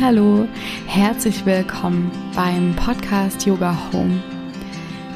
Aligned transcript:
Hallo, 0.00 0.48
herzlich 0.88 1.46
willkommen 1.46 2.10
beim 2.34 2.74
Podcast 2.74 3.46
Yoga 3.46 3.78
Home. 3.92 4.20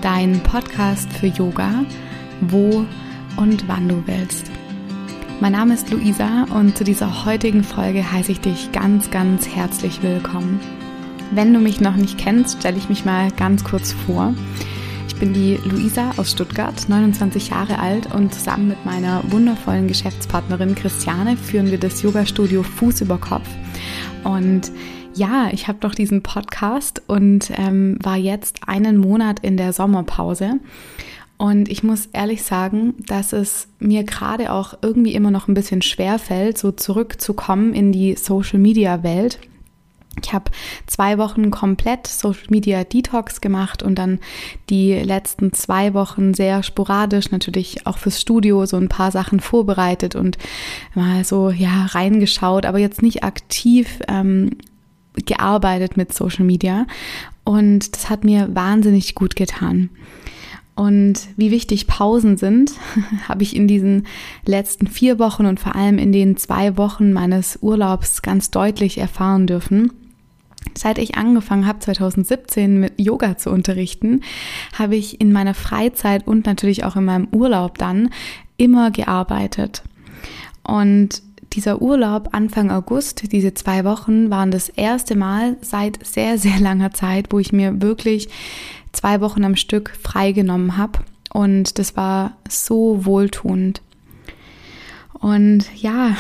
Dein 0.01 0.41
Podcast 0.45 1.13
für 1.13 1.27
Yoga, 1.27 1.85
wo 2.43 2.87
und 3.37 3.67
wann 3.67 3.89
du 3.89 4.05
willst. 4.07 4.53
Mein 5.41 5.53
Name 5.53 5.75
ist 5.75 5.91
Luisa 5.91 6.45
und 6.55 6.79
zu 6.79 6.85
dieser 6.85 7.25
heutigen 7.25 7.65
Folge 7.65 8.13
heiße 8.13 8.31
ich 8.31 8.41
dich 8.41 8.71
ganz, 8.71 9.11
ganz 9.11 9.49
herzlich 9.49 10.01
willkommen. 10.01 10.61
Wenn 11.33 11.53
du 11.53 11.59
mich 11.59 11.81
noch 11.81 11.97
nicht 11.97 12.17
kennst, 12.17 12.61
stelle 12.61 12.79
ich 12.79 12.89
mich 12.89 13.05
mal 13.05 13.33
ganz 13.33 13.65
kurz 13.65 13.93
vor. 13.93 14.33
Ich 15.09 15.17
bin 15.17 15.33
die 15.33 15.59
Luisa 15.65 16.13
aus 16.17 16.33
Stuttgart, 16.33 16.89
29 16.89 17.51
Jahre 17.51 17.79
alt 17.79 18.13
und 18.15 18.35
zusammen 18.35 18.69
mit 18.69 18.85
meiner 18.85 19.23
wundervollen 19.31 19.89
Geschäftspartnerin 19.89 20.75
Christiane 20.75 21.37
führen 21.37 21.71
wir 21.71 21.79
das 21.79 22.03
Yoga-Studio 22.03 22.63
Fuß 22.63 23.01
über 23.03 23.19
Kopf. 23.19 23.49
Und 24.25 24.73
ja, 25.15 25.49
ich 25.53 25.69
habe 25.69 25.79
doch 25.81 25.95
diesen 25.95 26.23
Podcast 26.23 27.03
und 27.07 27.53
ähm, 27.57 27.99
war 28.03 28.17
jetzt 28.17 28.61
einen 28.67 28.97
Monat 28.97 29.41
in 29.41 29.57
der 29.57 29.73
Sommerpause. 29.73 30.61
Und 31.39 31.69
ich 31.69 31.83
muss 31.83 32.07
ehrlich 32.13 32.45
sagen, 32.45 32.95
dass 33.07 33.33
es 33.33 33.67
mir 33.81 34.05
gerade 34.05 34.53
auch 34.53 34.75
irgendwie 34.81 35.15
immer 35.15 35.31
noch 35.31 35.49
ein 35.49 35.55
bisschen 35.55 35.83
schwer 35.83 36.19
fällt, 36.19 36.57
so 36.57 36.71
zurückzukommen 36.71 37.75
in 37.75 37.91
die 37.91 38.15
Social-Media-Welt. 38.15 39.41
Ich 40.21 40.33
habe 40.33 40.51
zwei 40.87 41.17
Wochen 41.17 41.51
komplett 41.51 42.07
Social 42.07 42.47
Media 42.51 42.85
Detox 42.85 43.41
gemacht 43.41 43.83
und 43.83 43.95
dann 43.95 44.19
die 44.69 44.95
letzten 44.95 45.53
zwei 45.53 45.95
Wochen 45.95 46.35
sehr 46.35 46.63
sporadisch 46.63 47.31
natürlich 47.31 47.87
auch 47.87 47.97
fürs 47.97 48.21
Studio 48.21 48.67
so 48.67 48.77
ein 48.77 48.89
paar 48.89 49.11
Sachen 49.11 49.41
vorbereitet 49.41 50.15
und 50.15 50.37
mal 50.95 51.25
so 51.25 51.51
ja 51.51 51.87
reingeschaut, 51.87 52.67
aber 52.67 52.79
jetzt 52.79 53.03
nicht 53.03 53.25
aktiv 53.25 54.01
ähm, 54.09 54.51
gearbeitet 55.15 55.97
mit 55.97 56.13
Social 56.13 56.45
Media 56.45 56.87
und 57.45 57.95
das 57.95 58.11
hat 58.11 58.25
mir 58.25 58.55
wahnsinnig 58.55 59.15
gut 59.15 59.37
getan. 59.37 59.91
Und 60.75 61.29
wie 61.37 61.51
wichtig 61.51 61.87
Pausen 61.87 62.37
sind, 62.39 62.73
habe 63.29 63.43
ich 63.43 63.55
in 63.55 63.69
diesen 63.69 64.07
letzten 64.47 64.87
vier 64.87 65.19
Wochen 65.19 65.47
und 65.47 65.61
vor 65.61 65.75
allem 65.75 65.99
in 65.99 66.13
den 66.13 66.37
zwei 66.37 66.77
Wochen 66.77 67.13
meines 67.13 67.59
Urlaubs 67.61 68.23
ganz 68.23 68.51
deutlich 68.51 68.99
erfahren 68.99 69.47
dürfen. 69.47 69.93
Seit 70.77 70.99
ich 70.99 71.17
angefangen 71.17 71.67
habe, 71.67 71.79
2017 71.79 72.81
mit 72.81 72.95
Yoga 72.99 73.37
zu 73.37 73.51
unterrichten, 73.51 74.23
habe 74.79 74.97
ich 74.97 75.21
in 75.21 75.33
meiner 75.33 75.55
Freizeit 75.55 76.27
und 76.27 76.47
natürlich 76.47 76.85
auch 76.85 76.97
in 76.97 77.05
meinem 77.05 77.29
Urlaub 77.33 77.79
dann 77.79 78.11
immer 78.57 78.91
gearbeitet. 78.91 79.83
Und 80.63 81.23
dieser 81.53 81.83
Urlaub 81.83 82.31
Anfang 82.33 82.71
August, 82.71 83.33
diese 83.33 83.55
zwei 83.55 83.85
Wochen, 83.85 84.31
waren 84.31 84.51
das 84.51 84.69
erste 84.69 85.17
Mal 85.17 85.57
seit 85.61 86.05
sehr, 86.05 86.39
sehr 86.39 86.59
langer 86.61 86.93
Zeit, 86.93 87.27
wo 87.31 87.39
ich 87.39 87.53
mir 87.53 87.83
wirklich 87.83 88.29
zwei 88.93 89.21
Wochen 89.21 89.45
am 89.45 89.57
Stück 89.57 89.97
freigenommen 90.01 90.77
habe. 90.77 91.01
Und 91.33 91.79
das 91.79 91.97
war 91.97 92.37
so 92.49 93.05
wohltuend. 93.05 93.83
Und 95.23 95.67
ja, 95.77 96.17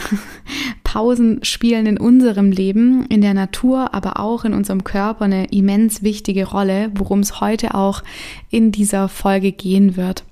Pausen 0.93 1.43
spielen 1.43 1.87
in 1.87 1.97
unserem 1.97 2.51
Leben, 2.51 3.07
in 3.07 3.23
der 3.23 3.33
Natur, 3.33 3.95
aber 3.95 4.21
auch 4.21 4.45
in 4.45 4.53
unserem 4.53 4.85
Körper 4.85 5.25
eine 5.25 5.47
immens 5.47 6.03
wichtige 6.03 6.47
Rolle, 6.47 6.91
worum 6.95 7.21
es 7.21 7.41
heute 7.41 7.75
auch 7.75 8.03
in 8.51 8.73
dieser 8.73 9.09
Folge 9.09 9.53
gehen 9.53 9.97
wird. 9.97 10.23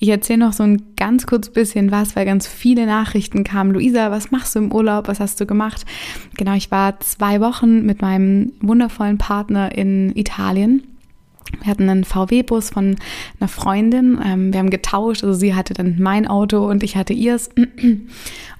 Ich 0.00 0.08
erzähle 0.08 0.40
noch 0.40 0.52
so 0.52 0.64
ein 0.64 0.82
ganz 0.96 1.26
kurz 1.26 1.48
bisschen 1.48 1.92
was, 1.92 2.16
weil 2.16 2.26
ganz 2.26 2.48
viele 2.48 2.86
Nachrichten 2.86 3.44
kamen. 3.44 3.70
Luisa, 3.70 4.10
was 4.10 4.32
machst 4.32 4.56
du 4.56 4.58
im 4.58 4.72
Urlaub? 4.72 5.06
Was 5.06 5.20
hast 5.20 5.40
du 5.40 5.46
gemacht? 5.46 5.86
Genau, 6.36 6.54
ich 6.54 6.72
war 6.72 6.98
zwei 6.98 7.40
Wochen 7.40 7.86
mit 7.86 8.02
meinem 8.02 8.50
wundervollen 8.60 9.18
Partner 9.18 9.78
in 9.78 10.10
Italien 10.16 10.82
wir 11.62 11.70
hatten 11.70 11.88
einen 11.88 12.04
VW-Bus 12.04 12.70
von 12.70 12.96
einer 13.40 13.48
Freundin. 13.48 14.18
Ähm, 14.24 14.52
wir 14.52 14.60
haben 14.60 14.70
getauscht. 14.70 15.24
Also 15.24 15.38
sie 15.38 15.54
hatte 15.54 15.74
dann 15.74 15.96
mein 15.98 16.26
Auto 16.26 16.68
und 16.68 16.82
ich 16.82 16.96
hatte 16.96 17.12
ihrs. 17.12 17.50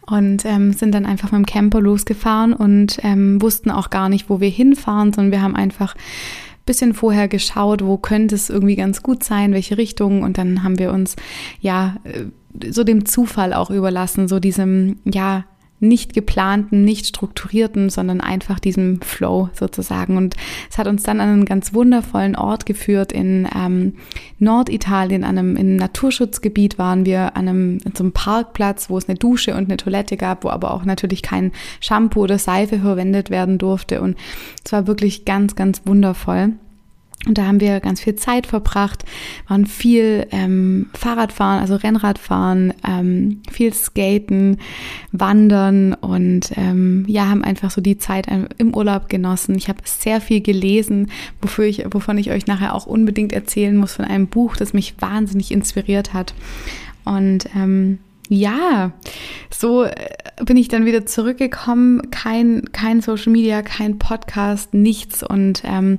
Und 0.07 0.45
ähm, 0.45 0.75
sind 0.75 0.95
dann 0.95 1.07
einfach 1.07 1.33
mit 1.33 1.39
dem 1.39 1.47
Camper 1.47 1.81
losgefahren 1.81 2.53
und 2.53 2.99
ähm, 3.03 3.41
wussten 3.41 3.71
auch 3.71 3.89
gar 3.89 4.11
nicht, 4.11 4.29
wo 4.29 4.39
wir 4.39 4.51
hinfahren, 4.51 5.15
sondern 5.15 5.33
wir 5.33 5.41
haben 5.41 5.57
einfach 5.57 5.95
ein 5.95 6.67
bisschen 6.67 6.93
vorher 6.93 7.27
geschaut, 7.27 7.83
wo 7.83 7.97
könnte 7.97 8.35
es 8.35 8.51
irgendwie 8.51 8.77
ganz 8.77 9.03
gut 9.03 9.25
sein, 9.25 9.55
welche 9.55 9.79
Richtung. 9.79 10.23
Und 10.23 10.37
dann 10.37 10.63
haben 10.63 10.79
wir 10.79 10.93
uns 10.93 11.17
ja 11.59 11.97
äh, 12.05 12.25
so 12.71 12.85
dem 12.85 13.07
Zufall 13.07 13.55
auch 13.55 13.71
überlassen, 13.71 14.29
so 14.29 14.41
diesem, 14.41 14.99
ja, 15.05 15.45
nicht 15.89 16.15
geplanten, 16.15 16.85
nicht 16.85 17.07
strukturierten, 17.07 17.91
sondern 17.91 18.21
einfach 18.21 18.59
diesem 18.59 19.01
Flow 19.01 19.51
sozusagen. 19.53 20.17
Und 20.17 20.35
es 20.71 20.79
hat 20.79 20.87
uns 20.87 21.03
dann 21.03 21.21
an 21.21 21.29
einen 21.29 21.45
ganz 21.45 21.75
wundervollen 21.75 22.37
Ort 22.37 22.67
geführt 22.67 23.13
in 23.13 23.49
ähm, 23.55 23.95
Norditalien, 24.39 25.25
an 25.25 25.39
einem, 25.39 25.57
in 25.57 25.77
Naturschutzgebiet 25.77 26.79
waren 26.79 27.07
wir 27.07 27.37
an 27.37 27.49
einem, 27.49 27.79
so 27.95 28.05
einem 28.05 28.13
Parkplatz, 28.13 28.91
wo 28.91 28.99
es 28.99 29.09
eine 29.09 29.19
Dusche 29.19 29.55
und 29.55 29.65
eine 29.65 29.77
Toilette 29.77 30.17
gab, 30.17 30.45
wo 30.45 30.51
aber 30.51 30.73
auch 30.73 30.85
natürlich 30.85 31.23
kein 31.23 31.53
Shampoo 31.81 32.23
oder 32.23 32.39
Seife 32.39 32.81
verwendet 32.81 33.31
werden 33.31 33.59
durfte. 33.59 34.01
Und 34.01 34.17
es 34.65 34.73
war 34.73 34.87
wirklich 34.87 35.25
ganz, 35.25 35.55
ganz 35.55 35.83
wundervoll. 35.85 36.55
Und 37.27 37.39
da 37.39 37.47
haben 37.47 37.61
wir 37.61 37.81
ganz 37.81 38.01
viel 38.01 38.17
Zeit 38.17 38.47
verbracht, 38.47 39.05
waren 39.49 39.67
viel 39.67 40.27
ähm, 40.31 40.91
Fahrradfahren, 40.93 41.61
also 41.61 41.77
Rennradfahren, 41.77 42.75
ähm, 42.87 43.41
viel 43.51 43.73
Skaten, 43.73 44.59
Wandern 45.13 45.95
und 45.95 46.53
ähm, 46.57 47.05
ja, 47.09 47.29
haben 47.29 47.43
einfach 47.43 47.71
so 47.71 47.81
die 47.81 47.97
Zeit 47.97 48.27
im 48.59 48.75
Urlaub 48.75 49.09
genossen. 49.09 49.55
Ich 49.55 49.69
habe 49.69 49.79
sehr 49.85 50.21
viel 50.21 50.43
gelesen, 50.43 51.11
wofür 51.41 51.65
ich, 51.65 51.85
wovon 51.91 52.19
ich 52.19 52.31
euch 52.31 52.47
nachher 52.47 52.75
auch 52.75 52.87
unbedingt 52.87 53.33
erzählen 53.33 53.77
muss, 53.77 53.95
von 53.95 54.05
einem 54.05 54.27
Buch, 54.27 54.57
das 54.57 54.75
mich 54.75 54.95
wahnsinnig 55.01 55.51
inspiriert 55.51 56.13
hat. 56.13 56.35
Und 57.05 57.49
ähm, 57.57 57.99
ja, 58.29 58.93
so 59.51 59.85
äh, 59.85 59.95
bin 60.45 60.57
ich 60.57 60.69
dann 60.69 60.87
wieder 60.87 61.07
zurückgekommen. 61.07 62.11
Kein, 62.11 62.73
kein 62.73 63.01
Social 63.01 63.33
Media, 63.33 63.63
kein 63.63 63.99
Podcast, 63.99 64.75
nichts 64.75 65.23
und 65.23 65.63
ähm, 65.65 65.99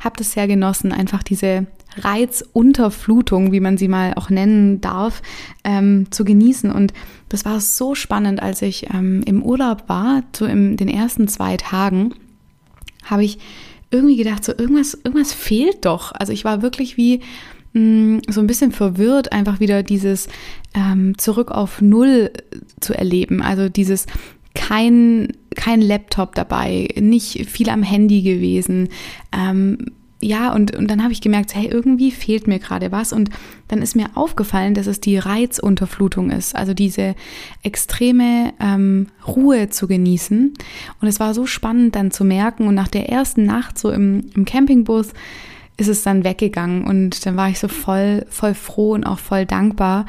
habe 0.00 0.16
das 0.16 0.32
sehr 0.32 0.46
genossen, 0.46 0.92
einfach 0.92 1.22
diese 1.22 1.66
Reizunterflutung, 1.96 3.52
wie 3.52 3.60
man 3.60 3.76
sie 3.76 3.88
mal 3.88 4.14
auch 4.14 4.30
nennen 4.30 4.80
darf, 4.80 5.22
ähm, 5.64 6.06
zu 6.10 6.24
genießen. 6.24 6.70
Und 6.70 6.92
das 7.28 7.44
war 7.44 7.60
so 7.60 7.94
spannend, 7.94 8.42
als 8.42 8.62
ich 8.62 8.90
ähm, 8.92 9.22
im 9.24 9.42
Urlaub 9.42 9.88
war, 9.88 10.22
so 10.34 10.46
in 10.46 10.76
den 10.76 10.88
ersten 10.88 11.28
zwei 11.28 11.56
Tagen, 11.56 12.14
habe 13.04 13.24
ich 13.24 13.38
irgendwie 13.90 14.16
gedacht, 14.16 14.44
so 14.44 14.52
irgendwas, 14.52 14.94
irgendwas 14.94 15.32
fehlt 15.32 15.84
doch. 15.84 16.12
Also 16.12 16.32
ich 16.32 16.44
war 16.44 16.62
wirklich 16.62 16.96
wie 16.96 17.20
mm, 17.72 18.18
so 18.28 18.40
ein 18.40 18.46
bisschen 18.46 18.70
verwirrt, 18.70 19.32
einfach 19.32 19.60
wieder 19.60 19.82
dieses 19.82 20.28
ähm, 20.74 21.16
zurück 21.18 21.50
auf 21.50 21.80
Null 21.80 22.30
zu 22.80 22.94
erleben. 22.94 23.42
Also 23.42 23.68
dieses 23.68 24.06
kein, 24.54 25.32
kein 25.54 25.80
Laptop 25.80 26.34
dabei, 26.34 26.88
nicht 27.00 27.48
viel 27.48 27.70
am 27.70 27.82
Handy 27.82 28.22
gewesen. 28.22 28.88
Ähm, 29.32 29.92
ja, 30.20 30.52
und, 30.52 30.74
und 30.74 30.90
dann 30.90 31.02
habe 31.04 31.12
ich 31.12 31.20
gemerkt, 31.20 31.54
hey, 31.54 31.66
irgendwie 31.66 32.10
fehlt 32.10 32.48
mir 32.48 32.58
gerade 32.58 32.90
was. 32.90 33.12
Und 33.12 33.30
dann 33.68 33.82
ist 33.82 33.94
mir 33.94 34.08
aufgefallen, 34.14 34.74
dass 34.74 34.88
es 34.88 35.00
die 35.00 35.16
Reizunterflutung 35.16 36.30
ist, 36.30 36.56
also 36.56 36.74
diese 36.74 37.14
extreme 37.62 38.52
ähm, 38.58 39.06
Ruhe 39.26 39.68
zu 39.68 39.86
genießen. 39.86 40.54
Und 41.00 41.08
es 41.08 41.20
war 41.20 41.34
so 41.34 41.46
spannend 41.46 41.94
dann 41.94 42.10
zu 42.10 42.24
merken. 42.24 42.66
Und 42.66 42.74
nach 42.74 42.88
der 42.88 43.08
ersten 43.08 43.44
Nacht 43.44 43.78
so 43.78 43.92
im, 43.92 44.26
im 44.34 44.44
Campingbus 44.44 45.12
ist 45.76 45.88
es 45.88 46.02
dann 46.02 46.24
weggegangen. 46.24 46.84
Und 46.84 47.24
dann 47.24 47.36
war 47.36 47.48
ich 47.48 47.60
so 47.60 47.68
voll, 47.68 48.26
voll 48.28 48.54
froh 48.54 48.94
und 48.94 49.04
auch 49.04 49.20
voll 49.20 49.46
dankbar, 49.46 50.06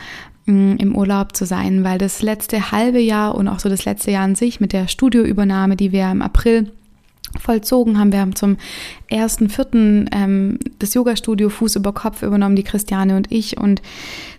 im 0.50 0.96
Urlaub 0.96 1.36
zu 1.36 1.46
sein, 1.46 1.84
weil 1.84 1.98
das 1.98 2.22
letzte 2.22 2.72
halbe 2.72 3.00
Jahr 3.00 3.36
und 3.36 3.48
auch 3.48 3.60
so 3.60 3.70
das 3.70 3.86
letzte 3.86 4.12
Jahr 4.12 4.24
an 4.24 4.36
sich 4.36 4.60
mit 4.60 4.74
der 4.74 4.88
Studioübernahme, 4.88 5.76
die 5.76 5.92
wir 5.92 6.10
im 6.12 6.22
April 6.22 6.72
vollzogen 7.38 8.00
haben. 8.00 8.12
Wir 8.12 8.22
haben 8.22 8.36
zum 8.36 8.58
ersten, 9.08 9.50
vierten 9.50 10.10
ähm, 10.12 10.60
das 10.80 10.94
Yoga-Studio 10.94 11.50
Fuß 11.50 11.76
über 11.76 11.94
Kopf 11.94 12.24
übernommen, 12.24 12.56
die 12.56 12.64
Christiane 12.64 13.16
und 13.16 13.32
ich. 13.32 13.58
Und 13.58 13.82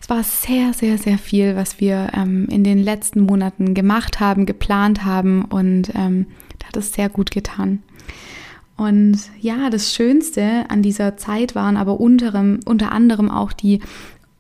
es 0.00 0.10
war 0.10 0.24
sehr, 0.24 0.72
sehr, 0.72 0.98
sehr 0.98 1.18
viel, 1.18 1.54
was 1.56 1.80
wir 1.80 2.08
ähm, 2.16 2.46
in 2.50 2.64
den 2.64 2.82
letzten 2.82 3.20
Monaten 3.20 3.74
gemacht 3.74 4.18
haben, 4.20 4.46
geplant 4.46 5.04
haben 5.04 5.44
und 5.44 5.92
ähm, 5.94 6.26
da 6.58 6.68
hat 6.68 6.76
es 6.76 6.92
sehr 6.92 7.08
gut 7.08 7.30
getan. 7.30 7.82
Und 8.76 9.18
ja, 9.38 9.68
das 9.68 9.92
Schönste 9.92 10.64
an 10.68 10.80
dieser 10.80 11.18
Zeit 11.18 11.54
waren 11.54 11.76
aber 11.76 12.00
unter 12.00 12.92
anderem 12.92 13.30
auch 13.30 13.52
die 13.52 13.80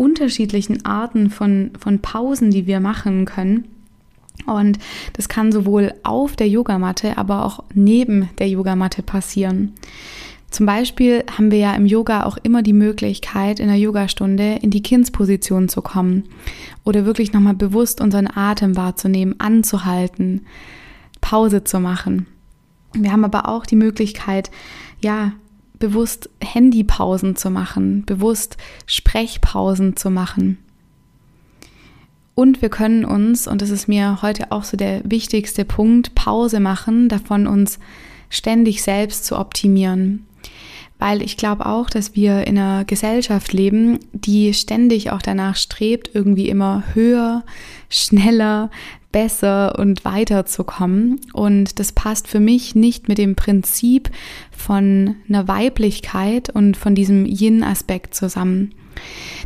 unterschiedlichen 0.00 0.86
Arten 0.86 1.28
von, 1.28 1.72
von 1.78 1.98
Pausen, 1.98 2.50
die 2.50 2.66
wir 2.66 2.80
machen 2.80 3.26
können. 3.26 3.66
Und 4.46 4.78
das 5.12 5.28
kann 5.28 5.52
sowohl 5.52 5.92
auf 6.02 6.36
der 6.36 6.48
Yogamatte, 6.48 7.18
aber 7.18 7.44
auch 7.44 7.62
neben 7.74 8.30
der 8.38 8.48
Yogamatte 8.48 9.02
passieren. 9.02 9.74
Zum 10.50 10.64
Beispiel 10.64 11.22
haben 11.36 11.50
wir 11.50 11.58
ja 11.58 11.74
im 11.74 11.84
Yoga 11.84 12.24
auch 12.24 12.38
immer 12.42 12.62
die 12.62 12.72
Möglichkeit, 12.72 13.60
in 13.60 13.68
der 13.68 13.76
Yogastunde 13.76 14.58
in 14.62 14.70
die 14.70 14.82
Kindsposition 14.82 15.68
zu 15.68 15.82
kommen 15.82 16.24
oder 16.82 17.04
wirklich 17.04 17.34
nochmal 17.34 17.54
bewusst 17.54 18.00
unseren 18.00 18.26
Atem 18.26 18.76
wahrzunehmen, 18.76 19.34
anzuhalten, 19.38 20.46
Pause 21.20 21.62
zu 21.62 21.78
machen. 21.78 22.26
Wir 22.94 23.12
haben 23.12 23.24
aber 23.24 23.48
auch 23.48 23.66
die 23.66 23.76
Möglichkeit, 23.76 24.50
ja, 25.00 25.32
bewusst 25.80 26.30
Handypausen 26.40 27.34
zu 27.34 27.50
machen, 27.50 28.04
bewusst 28.06 28.56
Sprechpausen 28.86 29.96
zu 29.96 30.10
machen. 30.10 30.58
Und 32.36 32.62
wir 32.62 32.68
können 32.68 33.04
uns, 33.04 33.48
und 33.48 33.60
das 33.60 33.70
ist 33.70 33.88
mir 33.88 34.22
heute 34.22 34.52
auch 34.52 34.64
so 34.64 34.76
der 34.76 35.02
wichtigste 35.04 35.64
Punkt, 35.64 36.14
Pause 36.14 36.60
machen, 36.60 37.08
davon 37.08 37.46
uns 37.46 37.78
ständig 38.28 38.82
selbst 38.82 39.26
zu 39.26 39.36
optimieren. 39.38 40.26
Weil 40.98 41.22
ich 41.22 41.36
glaube 41.36 41.66
auch, 41.66 41.90
dass 41.90 42.14
wir 42.14 42.46
in 42.46 42.58
einer 42.58 42.84
Gesellschaft 42.84 43.52
leben, 43.52 43.98
die 44.12 44.54
ständig 44.54 45.10
auch 45.10 45.22
danach 45.22 45.56
strebt, 45.56 46.10
irgendwie 46.14 46.48
immer 46.48 46.84
höher, 46.94 47.42
schneller, 47.88 48.70
besser 49.12 49.78
und 49.78 50.04
weiter 50.04 50.46
zu 50.46 50.64
kommen. 50.64 51.20
Und 51.32 51.78
das 51.78 51.92
passt 51.92 52.28
für 52.28 52.40
mich 52.40 52.74
nicht 52.74 53.08
mit 53.08 53.18
dem 53.18 53.34
Prinzip 53.34 54.10
von 54.50 55.16
einer 55.28 55.48
Weiblichkeit 55.48 56.50
und 56.50 56.76
von 56.76 56.94
diesem 56.94 57.26
Yin-Aspekt 57.26 58.14
zusammen. 58.14 58.72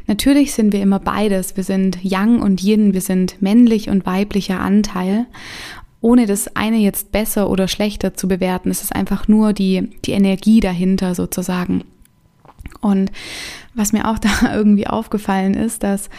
Natürlich 0.07 0.53
sind 0.53 0.73
wir 0.73 0.83
immer 0.83 0.99
beides. 0.99 1.57
Wir 1.57 1.65
sind 1.65 1.99
Yang 2.03 2.43
und 2.43 2.63
Yin, 2.63 2.93
wir 2.93 3.01
sind 3.01 3.41
männlich 3.41 3.89
und 3.89 4.07
weiblicher 4.07 4.61
Anteil. 4.61 5.27
Ohne 6.01 6.27
das 6.27 6.55
eine 6.55 6.77
jetzt 6.77 7.13
besser 7.13 7.49
oder 7.49 7.67
schlechter 7.67 8.13
zu 8.15 8.29
bewerten, 8.29 8.71
es 8.71 8.83
ist 8.83 8.95
einfach 8.95 9.27
nur 9.27 9.55
die, 9.55 9.89
die 10.05 10.13
Energie 10.13 10.61
dahinter 10.61 11.15
sozusagen. 11.15 11.85
Und 12.83 13.11
was 13.75 13.93
mir 13.95 14.09
auch 14.09 14.19
da 14.43 14.55
irgendwie 14.55 14.87
aufgefallen 14.87 15.55
ist, 15.55 15.83
dass 15.83 16.11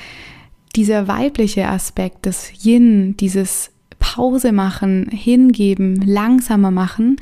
dieser 0.75 1.07
weibliche 1.07 1.67
Aspekt 1.67 2.25
des 2.25 2.51
Yin, 2.63 3.15
dieses 3.17 3.71
Pause 3.99 4.51
machen, 4.51 5.09
hingeben, 5.09 5.95
langsamer 6.05 6.71
machen, 6.71 7.17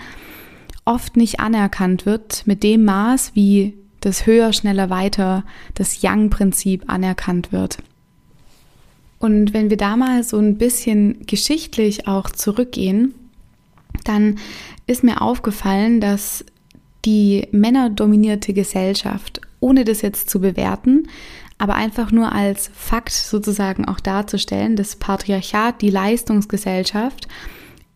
oft 0.86 1.16
nicht 1.18 1.40
anerkannt 1.40 2.06
wird 2.06 2.44
mit 2.46 2.64
dem 2.64 2.84
Maß, 2.84 3.32
wie 3.36 3.74
das 4.02 4.26
höher, 4.26 4.52
schneller, 4.52 4.90
weiter, 4.90 5.46
das 5.76 6.02
Yang-Prinzip 6.02 6.84
anerkannt 6.88 7.52
wird. 7.52 7.78
Und 9.20 9.54
wenn 9.54 9.70
wir 9.70 9.78
da 9.78 9.96
mal 9.96 10.24
so 10.24 10.38
ein 10.38 10.58
bisschen 10.58 11.26
geschichtlich 11.26 12.08
auch 12.08 12.30
zurückgehen, 12.30 13.14
dann 14.04 14.38
ist 14.86 15.04
mir 15.04 15.22
aufgefallen, 15.22 16.02
dass 16.02 16.44
die 17.06 17.48
männerdominierte 17.52 18.54
Gesellschaft, 18.54 19.40
ohne 19.62 19.86
das 19.86 20.02
jetzt 20.02 20.30
zu 20.30 20.42
bewerten, 20.42 21.08
aber 21.58 21.76
einfach 21.76 22.12
nur 22.12 22.32
als 22.32 22.70
Fakt 22.74 23.12
sozusagen 23.12 23.86
auch 23.86 24.00
darzustellen, 24.00 24.76
dass 24.76 24.96
Patriarchat, 24.96 25.82
die 25.82 25.90
Leistungsgesellschaft, 25.90 27.28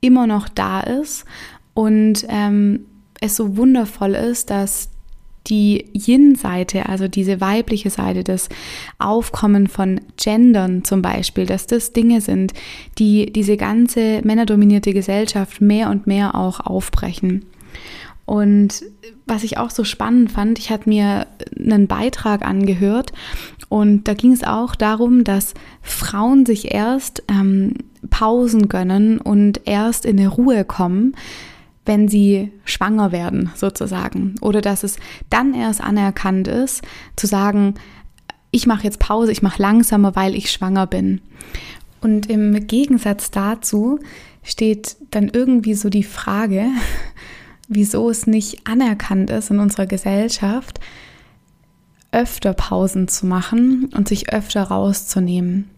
immer 0.01 0.27
noch 0.27 0.47
da 0.47 0.81
ist 0.81 1.25
und 1.73 2.25
ähm, 2.29 2.85
es 3.19 3.35
so 3.35 3.57
wundervoll 3.57 4.13
ist, 4.13 4.49
dass 4.49 4.89
die 5.47 5.85
Yin-Seite, 5.93 6.89
also 6.89 7.07
diese 7.07 7.39
weibliche 7.39 7.89
Seite, 7.89 8.23
das 8.23 8.49
Aufkommen 8.99 9.67
von 9.67 10.01
Gendern 10.17 10.83
zum 10.83 11.01
Beispiel, 11.01 11.45
dass 11.45 11.67
das 11.67 11.93
Dinge 11.93 12.21
sind, 12.21 12.53
die 12.97 13.31
diese 13.31 13.57
ganze 13.57 14.21
männerdominierte 14.23 14.93
Gesellschaft 14.93 15.61
mehr 15.61 15.89
und 15.89 16.05
mehr 16.05 16.35
auch 16.35 16.59
aufbrechen. 16.59 17.45
Und 18.27 18.83
was 19.25 19.45
ich 19.45 19.57
auch 19.57 19.69
so 19.69 19.85
spannend 19.85 20.33
fand, 20.33 20.59
ich 20.59 20.69
hatte 20.69 20.89
mir 20.89 21.27
einen 21.57 21.87
Beitrag 21.87 22.45
angehört 22.45 23.13
und 23.69 24.09
da 24.09 24.13
ging 24.13 24.33
es 24.33 24.43
auch 24.43 24.75
darum, 24.75 25.23
dass 25.23 25.53
Frauen 25.81 26.45
sich 26.45 26.73
erst 26.73 27.23
ähm, 27.29 27.75
Pausen 28.09 28.67
gönnen 28.67 29.19
und 29.19 29.61
erst 29.63 30.05
in 30.05 30.19
eine 30.19 30.27
Ruhe 30.27 30.65
kommen, 30.65 31.15
wenn 31.85 32.09
sie 32.09 32.51
schwanger 32.65 33.13
werden, 33.13 33.49
sozusagen. 33.55 34.35
Oder 34.41 34.59
dass 34.59 34.83
es 34.83 34.97
dann 35.29 35.53
erst 35.53 35.79
anerkannt 35.79 36.49
ist, 36.49 36.83
zu 37.15 37.27
sagen, 37.27 37.75
ich 38.51 38.67
mache 38.67 38.83
jetzt 38.83 38.99
Pause, 38.99 39.31
ich 39.31 39.41
mache 39.41 39.61
langsamer, 39.61 40.17
weil 40.17 40.35
ich 40.35 40.51
schwanger 40.51 40.85
bin. 40.85 41.21
Und 42.01 42.29
im 42.29 42.67
Gegensatz 42.67 43.31
dazu 43.31 43.99
steht 44.43 44.97
dann 45.11 45.29
irgendwie 45.29 45.75
so 45.75 45.89
die 45.89 46.03
Frage, 46.03 46.65
wieso 47.67 48.09
es 48.09 48.27
nicht 48.27 48.67
anerkannt 48.67 49.29
ist 49.29 49.51
in 49.51 49.59
unserer 49.59 49.85
Gesellschaft, 49.85 50.79
öfter 52.11 52.53
Pausen 52.53 53.07
zu 53.07 53.25
machen 53.25 53.89
und 53.95 54.07
sich 54.07 54.31
öfter 54.31 54.63
rauszunehmen. 54.63 55.69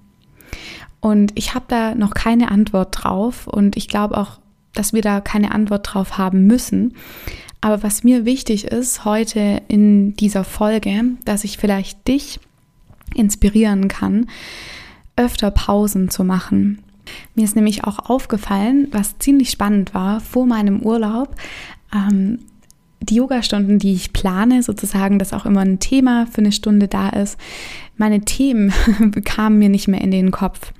Und 1.01 1.31
ich 1.35 1.55
habe 1.55 1.65
da 1.67 1.95
noch 1.95 2.13
keine 2.13 2.51
Antwort 2.51 3.03
drauf 3.03 3.47
und 3.47 3.77
ich 3.77 3.87
glaube 3.87 4.17
auch 4.17 4.39
dass 4.73 4.93
wir 4.93 5.01
da 5.01 5.21
keine 5.21 5.51
Antwort 5.51 5.93
drauf 5.93 6.17
haben 6.17 6.45
müssen. 6.45 6.95
Aber 7.61 7.83
was 7.83 8.03
mir 8.03 8.25
wichtig 8.25 8.65
ist 8.65 9.03
heute 9.05 9.61
in 9.67 10.15
dieser 10.15 10.43
Folge, 10.43 11.03
dass 11.25 11.43
ich 11.43 11.57
vielleicht 11.57 12.07
dich 12.07 12.39
inspirieren 13.13 13.87
kann, 13.87 14.27
öfter 15.15 15.51
Pausen 15.51 16.09
zu 16.09 16.23
machen. 16.23 16.81
Mir 17.35 17.43
ist 17.43 17.55
nämlich 17.55 17.83
auch 17.83 18.09
aufgefallen, 18.09 18.87
was 18.91 19.17
ziemlich 19.17 19.49
spannend 19.49 19.93
war 19.93 20.21
vor 20.21 20.45
meinem 20.45 20.81
Urlaub. 20.81 21.35
Ähm, 21.93 22.39
die 23.01 23.15
Yoga-Stunden, 23.15 23.79
die 23.79 23.93
ich 23.93 24.13
plane, 24.13 24.61
sozusagen, 24.61 25.19
dass 25.19 25.33
auch 25.33 25.45
immer 25.45 25.61
ein 25.61 25.79
Thema 25.79 26.27
für 26.27 26.39
eine 26.39 26.51
Stunde 26.51 26.87
da 26.87 27.09
ist, 27.09 27.37
meine 27.97 28.21
Themen 28.21 28.73
kamen 29.25 29.59
mir 29.59 29.69
nicht 29.69 29.87
mehr 29.87 30.01
in 30.01 30.11
den 30.11 30.31
Kopf. 30.31 30.73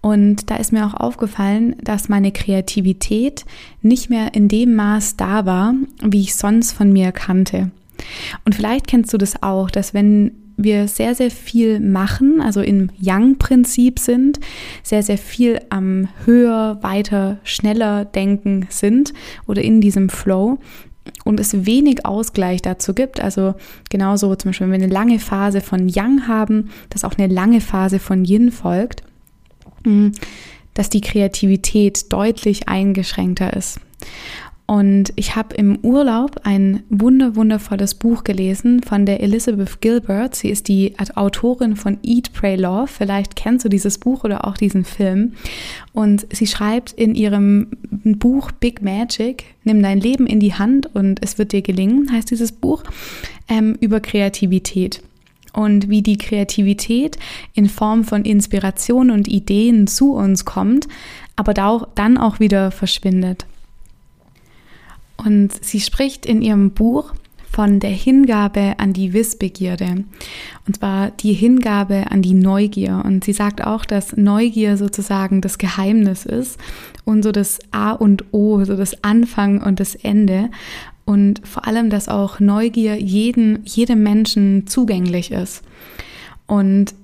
Und 0.00 0.50
da 0.50 0.56
ist 0.56 0.72
mir 0.72 0.86
auch 0.86 0.94
aufgefallen, 0.94 1.76
dass 1.82 2.08
meine 2.08 2.32
Kreativität 2.32 3.44
nicht 3.82 4.10
mehr 4.10 4.34
in 4.34 4.48
dem 4.48 4.74
Maß 4.74 5.16
da 5.16 5.46
war, 5.46 5.74
wie 6.02 6.22
ich 6.22 6.34
sonst 6.36 6.72
von 6.72 6.92
mir 6.92 7.12
kannte. 7.12 7.70
Und 8.44 8.54
vielleicht 8.54 8.86
kennst 8.86 9.12
du 9.12 9.18
das 9.18 9.42
auch, 9.42 9.70
dass 9.70 9.94
wenn 9.94 10.32
wir 10.56 10.88
sehr, 10.88 11.14
sehr 11.14 11.30
viel 11.30 11.80
machen, 11.80 12.40
also 12.40 12.60
im 12.60 12.90
Yang-Prinzip 12.98 13.98
sind, 13.98 14.40
sehr, 14.82 15.02
sehr 15.02 15.18
viel 15.18 15.60
am 15.68 16.08
höher, 16.24 16.78
weiter, 16.82 17.38
schneller 17.44 18.04
denken 18.04 18.66
sind 18.70 19.12
oder 19.46 19.62
in 19.62 19.80
diesem 19.80 20.08
Flow, 20.08 20.58
und 21.24 21.40
es 21.40 21.66
wenig 21.66 22.04
Ausgleich 22.04 22.62
dazu 22.62 22.94
gibt, 22.94 23.20
also 23.20 23.54
genauso 23.90 24.34
zum 24.34 24.50
Beispiel, 24.50 24.66
wenn 24.68 24.80
wir 24.80 24.84
eine 24.84 24.92
lange 24.92 25.18
Phase 25.18 25.60
von 25.60 25.88
Yang 25.88 26.28
haben, 26.28 26.70
dass 26.90 27.04
auch 27.04 27.14
eine 27.16 27.32
lange 27.32 27.60
Phase 27.60 27.98
von 27.98 28.24
Yin 28.24 28.50
folgt, 28.50 29.02
hm, 29.84 30.12
dass 30.74 30.90
die 30.90 31.00
Kreativität 31.00 32.12
deutlich 32.12 32.68
eingeschränkter 32.68 33.54
ist. 33.54 33.80
Und 34.66 35.12
ich 35.14 35.36
habe 35.36 35.54
im 35.54 35.78
Urlaub 35.82 36.40
ein 36.42 36.82
wunder 36.90 37.36
wundervolles 37.36 37.94
Buch 37.94 38.24
gelesen 38.24 38.82
von 38.82 39.06
der 39.06 39.20
Elizabeth 39.20 39.80
Gilbert. 39.80 40.34
Sie 40.34 40.48
ist 40.48 40.66
die 40.66 40.94
Autorin 41.14 41.76
von 41.76 41.98
Eat, 42.02 42.32
Pray, 42.32 42.56
Love. 42.56 42.88
Vielleicht 42.88 43.36
kennst 43.36 43.64
du 43.64 43.68
dieses 43.68 43.98
Buch 43.98 44.24
oder 44.24 44.44
auch 44.44 44.56
diesen 44.56 44.84
Film. 44.84 45.34
Und 45.92 46.26
sie 46.32 46.48
schreibt 46.48 46.92
in 46.92 47.14
ihrem 47.14 47.68
Buch 47.90 48.50
Big 48.50 48.82
Magic, 48.82 49.44
Nimm 49.62 49.82
dein 49.82 50.00
Leben 50.00 50.26
in 50.26 50.40
die 50.40 50.54
Hand 50.54 50.94
und 50.94 51.22
es 51.22 51.38
wird 51.38 51.52
dir 51.52 51.62
gelingen, 51.62 52.10
heißt 52.10 52.30
dieses 52.30 52.52
Buch, 52.52 52.82
ähm, 53.48 53.76
über 53.80 54.00
Kreativität 54.00 55.02
und 55.52 55.88
wie 55.88 56.02
die 56.02 56.18
Kreativität 56.18 57.18
in 57.54 57.68
Form 57.68 58.04
von 58.04 58.24
Inspiration 58.24 59.10
und 59.10 59.26
Ideen 59.26 59.86
zu 59.86 60.12
uns 60.12 60.44
kommt, 60.44 60.86
aber 61.34 61.54
dann 61.54 62.18
auch 62.18 62.38
wieder 62.40 62.70
verschwindet. 62.70 63.46
Und 65.16 65.52
sie 65.64 65.80
spricht 65.80 66.26
in 66.26 66.42
ihrem 66.42 66.72
Buch 66.72 67.14
von 67.56 67.80
der 67.80 67.90
Hingabe 67.90 68.74
an 68.78 68.92
die 68.92 69.14
Wissbegierde. 69.14 70.04
Und 70.66 70.76
zwar 70.76 71.10
die 71.10 71.32
Hingabe 71.32 72.10
an 72.10 72.20
die 72.20 72.34
Neugier. 72.34 73.02
Und 73.02 73.24
sie 73.24 73.32
sagt 73.32 73.64
auch, 73.64 73.86
dass 73.86 74.14
Neugier 74.16 74.76
sozusagen 74.76 75.40
das 75.40 75.56
Geheimnis 75.56 76.26
ist 76.26 76.60
und 77.04 77.22
so 77.22 77.32
das 77.32 77.58
A 77.70 77.92
und 77.92 78.34
O, 78.34 78.62
so 78.64 78.76
das 78.76 79.02
Anfang 79.02 79.62
und 79.62 79.80
das 79.80 79.94
Ende. 79.94 80.50
Und 81.06 81.46
vor 81.46 81.66
allem, 81.66 81.88
dass 81.88 82.10
auch 82.10 82.40
Neugier 82.40 83.00
jeden, 83.00 83.64
jedem 83.64 84.02
Menschen 84.02 84.66
zugänglich 84.66 85.30
ist. 85.30 85.62
Und 86.46 86.94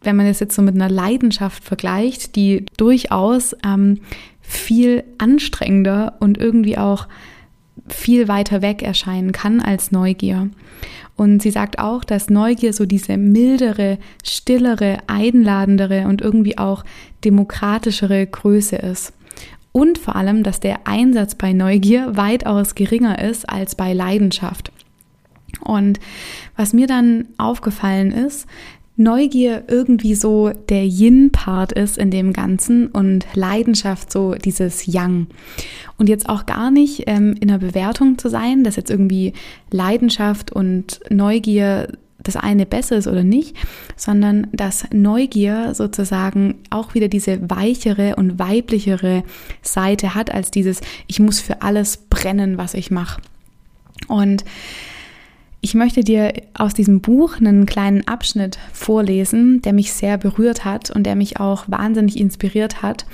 wenn 0.00 0.16
man 0.16 0.26
das 0.26 0.40
jetzt 0.40 0.54
so 0.54 0.62
mit 0.62 0.74
einer 0.74 0.88
Leidenschaft 0.88 1.64
vergleicht, 1.64 2.34
die 2.34 2.64
durchaus 2.76 3.54
ähm, 3.62 3.98
viel 4.40 5.04
anstrengender 5.18 6.16
und 6.20 6.38
irgendwie 6.38 6.78
auch 6.78 7.08
viel 7.92 8.28
weiter 8.28 8.62
weg 8.62 8.82
erscheinen 8.82 9.32
kann 9.32 9.60
als 9.60 9.90
Neugier. 9.90 10.50
Und 11.16 11.42
sie 11.42 11.50
sagt 11.50 11.78
auch, 11.78 12.04
dass 12.04 12.30
Neugier 12.30 12.72
so 12.72 12.86
diese 12.86 13.16
mildere, 13.16 13.98
stillere, 14.24 14.98
einladendere 15.08 16.06
und 16.06 16.20
irgendwie 16.20 16.58
auch 16.58 16.84
demokratischere 17.24 18.26
Größe 18.26 18.76
ist. 18.76 19.12
Und 19.72 19.98
vor 19.98 20.16
allem, 20.16 20.42
dass 20.42 20.60
der 20.60 20.86
Einsatz 20.86 21.34
bei 21.34 21.52
Neugier 21.52 22.16
weitaus 22.16 22.74
geringer 22.74 23.22
ist 23.22 23.48
als 23.48 23.74
bei 23.74 23.92
Leidenschaft. 23.92 24.72
Und 25.60 25.98
was 26.56 26.72
mir 26.72 26.86
dann 26.86 27.28
aufgefallen 27.36 28.12
ist, 28.12 28.46
Neugier 28.98 29.62
irgendwie 29.68 30.16
so 30.16 30.50
der 30.68 30.84
Yin-Part 30.84 31.72
ist 31.72 31.96
in 31.98 32.10
dem 32.10 32.32
Ganzen 32.32 32.88
und 32.88 33.26
Leidenschaft 33.32 34.12
so 34.12 34.34
dieses 34.34 34.86
Yang. 34.86 35.28
Und 35.96 36.08
jetzt 36.08 36.28
auch 36.28 36.46
gar 36.46 36.70
nicht 36.72 37.04
ähm, 37.06 37.34
in 37.40 37.48
der 37.48 37.58
Bewertung 37.58 38.18
zu 38.18 38.28
sein, 38.28 38.64
dass 38.64 38.76
jetzt 38.76 38.90
irgendwie 38.90 39.34
Leidenschaft 39.70 40.52
und 40.52 41.00
Neugier 41.10 41.88
das 42.20 42.36
eine 42.36 42.66
besser 42.66 42.96
ist 42.96 43.06
oder 43.06 43.22
nicht, 43.22 43.56
sondern 43.96 44.48
dass 44.52 44.86
Neugier 44.92 45.74
sozusagen 45.74 46.56
auch 46.70 46.94
wieder 46.94 47.06
diese 47.06 47.48
weichere 47.48 48.16
und 48.16 48.40
weiblichere 48.40 49.22
Seite 49.62 50.16
hat 50.16 50.34
als 50.34 50.50
dieses, 50.50 50.80
ich 51.06 51.20
muss 51.20 51.40
für 51.40 51.62
alles 51.62 51.96
brennen, 52.10 52.58
was 52.58 52.74
ich 52.74 52.90
mache. 52.90 53.20
Und 54.08 54.44
ich 55.60 55.74
möchte 55.74 56.02
dir 56.02 56.32
aus 56.54 56.72
diesem 56.72 57.00
Buch 57.00 57.36
einen 57.38 57.66
kleinen 57.66 58.06
Abschnitt 58.06 58.58
vorlesen, 58.72 59.60
der 59.62 59.72
mich 59.72 59.92
sehr 59.92 60.16
berührt 60.16 60.64
hat 60.64 60.90
und 60.90 61.04
der 61.04 61.16
mich 61.16 61.40
auch 61.40 61.64
wahnsinnig 61.66 62.18
inspiriert 62.18 62.82
hat, 62.82 63.06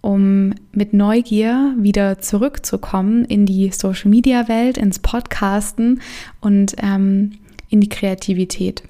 um 0.00 0.54
mit 0.72 0.94
Neugier 0.94 1.74
wieder 1.78 2.18
zurückzukommen 2.20 3.26
in 3.26 3.44
die 3.44 3.70
Social-Media-Welt, 3.70 4.78
ins 4.78 4.98
Podcasten 4.98 6.00
und 6.40 6.74
ähm, 6.82 7.32
in 7.68 7.82
die 7.82 7.90
Kreativität. 7.90 8.82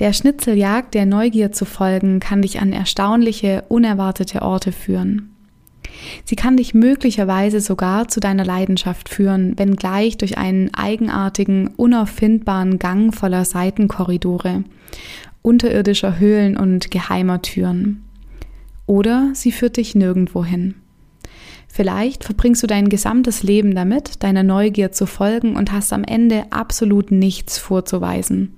Der 0.00 0.12
Schnitzeljagd 0.12 0.94
der 0.94 1.06
Neugier 1.06 1.52
zu 1.52 1.64
folgen, 1.64 2.18
kann 2.18 2.42
dich 2.42 2.60
an 2.60 2.72
erstaunliche, 2.72 3.64
unerwartete 3.68 4.42
Orte 4.42 4.72
führen. 4.72 5.31
Sie 6.24 6.36
kann 6.36 6.56
dich 6.56 6.74
möglicherweise 6.74 7.60
sogar 7.60 8.08
zu 8.08 8.20
deiner 8.20 8.44
Leidenschaft 8.44 9.08
führen, 9.08 9.58
wenngleich 9.58 10.16
durch 10.16 10.38
einen 10.38 10.72
eigenartigen, 10.74 11.68
unauffindbaren 11.68 12.78
Gang 12.78 13.14
voller 13.14 13.44
Seitenkorridore, 13.44 14.64
unterirdischer 15.42 16.18
Höhlen 16.18 16.56
und 16.56 16.90
geheimer 16.90 17.42
Türen. 17.42 18.04
Oder 18.86 19.30
sie 19.34 19.52
führt 19.52 19.76
dich 19.76 19.94
nirgendwo 19.94 20.44
hin. 20.44 20.74
Vielleicht 21.68 22.24
verbringst 22.24 22.62
du 22.62 22.66
dein 22.66 22.90
gesamtes 22.90 23.42
Leben 23.42 23.74
damit, 23.74 24.22
deiner 24.22 24.42
Neugier 24.42 24.92
zu 24.92 25.06
folgen 25.06 25.56
und 25.56 25.72
hast 25.72 25.92
am 25.94 26.04
Ende 26.04 26.44
absolut 26.50 27.10
nichts 27.10 27.56
vorzuweisen, 27.56 28.54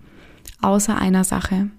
außer 0.63 0.99
einer 0.99 1.23
Sache. 1.23 1.71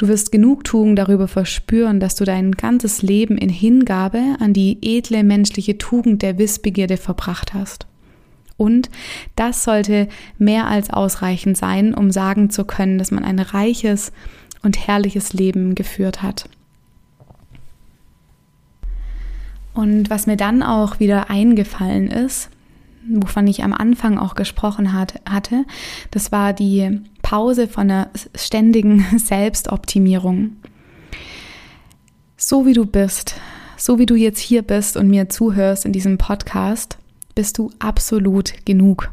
Du 0.00 0.08
wirst 0.08 0.32
Genugtuung 0.32 0.96
darüber 0.96 1.28
verspüren, 1.28 2.00
dass 2.00 2.14
du 2.14 2.24
dein 2.24 2.52
ganzes 2.52 3.02
Leben 3.02 3.36
in 3.36 3.50
Hingabe 3.50 4.36
an 4.40 4.54
die 4.54 4.78
edle 4.80 5.22
menschliche 5.22 5.76
Tugend 5.76 6.22
der 6.22 6.38
Wissbegierde 6.38 6.96
verbracht 6.96 7.52
hast. 7.52 7.86
Und 8.56 8.88
das 9.36 9.62
sollte 9.62 10.08
mehr 10.38 10.68
als 10.68 10.88
ausreichend 10.88 11.58
sein, 11.58 11.92
um 11.92 12.10
sagen 12.10 12.48
zu 12.48 12.64
können, 12.64 12.96
dass 12.96 13.10
man 13.10 13.24
ein 13.24 13.40
reiches 13.40 14.10
und 14.62 14.86
herrliches 14.86 15.34
Leben 15.34 15.74
geführt 15.74 16.22
hat. 16.22 16.48
Und 19.74 20.08
was 20.08 20.26
mir 20.26 20.38
dann 20.38 20.62
auch 20.62 20.98
wieder 20.98 21.28
eingefallen 21.28 22.06
ist, 22.06 22.48
wovon 23.06 23.46
ich 23.46 23.64
am 23.64 23.74
Anfang 23.74 24.16
auch 24.16 24.34
gesprochen 24.34 24.94
hat, 24.94 25.20
hatte, 25.28 25.66
das 26.10 26.32
war 26.32 26.54
die 26.54 27.02
Pause 27.30 27.68
von 27.68 27.88
einer 27.88 28.10
ständigen 28.34 29.06
Selbstoptimierung. 29.16 30.56
So 32.36 32.66
wie 32.66 32.72
du 32.72 32.86
bist, 32.86 33.36
so 33.76 34.00
wie 34.00 34.06
du 34.06 34.16
jetzt 34.16 34.40
hier 34.40 34.62
bist 34.62 34.96
und 34.96 35.08
mir 35.08 35.28
zuhörst 35.28 35.86
in 35.86 35.92
diesem 35.92 36.18
Podcast, 36.18 36.98
bist 37.36 37.56
du 37.58 37.70
absolut 37.78 38.66
genug. 38.66 39.12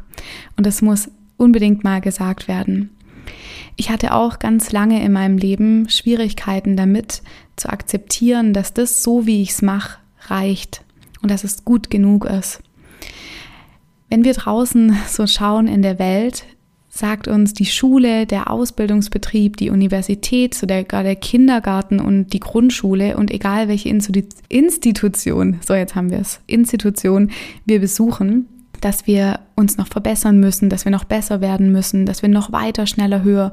Und 0.56 0.66
das 0.66 0.82
muss 0.82 1.08
unbedingt 1.36 1.84
mal 1.84 2.00
gesagt 2.00 2.48
werden. 2.48 2.90
Ich 3.76 3.88
hatte 3.88 4.12
auch 4.12 4.40
ganz 4.40 4.72
lange 4.72 5.00
in 5.00 5.12
meinem 5.12 5.38
Leben 5.38 5.88
Schwierigkeiten 5.88 6.76
damit 6.76 7.22
zu 7.54 7.68
akzeptieren, 7.68 8.52
dass 8.52 8.74
das 8.74 9.04
so, 9.04 9.26
wie 9.26 9.42
ich 9.42 9.50
es 9.50 9.62
mache, 9.62 10.00
reicht 10.26 10.82
und 11.22 11.30
dass 11.30 11.44
es 11.44 11.64
gut 11.64 11.88
genug 11.88 12.24
ist. 12.24 12.64
Wenn 14.10 14.24
wir 14.24 14.32
draußen 14.32 14.96
so 15.06 15.28
schauen 15.28 15.68
in 15.68 15.82
der 15.82 16.00
Welt, 16.00 16.46
sagt 16.98 17.28
uns 17.28 17.52
die 17.52 17.66
Schule, 17.66 18.26
der 18.26 18.50
Ausbildungsbetrieb, 18.50 19.56
die 19.56 19.70
Universität, 19.70 20.54
so 20.54 20.66
der, 20.66 20.82
der 20.82 21.16
Kindergarten 21.16 22.00
und 22.00 22.32
die 22.32 22.40
Grundschule 22.40 23.16
und 23.16 23.30
egal 23.30 23.68
welche 23.68 23.88
Institution, 23.88 25.58
so 25.64 25.74
jetzt 25.74 25.94
haben 25.94 26.10
wir 26.10 26.18
es, 26.18 26.40
Institution 26.48 27.30
wir 27.66 27.80
besuchen, 27.80 28.48
dass 28.80 29.06
wir 29.06 29.40
uns 29.54 29.76
noch 29.76 29.86
verbessern 29.86 30.40
müssen, 30.40 30.70
dass 30.70 30.84
wir 30.84 30.92
noch 30.92 31.04
besser 31.04 31.40
werden 31.40 31.70
müssen, 31.70 32.04
dass 32.04 32.22
wir 32.22 32.28
noch 32.28 32.50
weiter, 32.50 32.86
schneller, 32.86 33.22
höher 33.22 33.52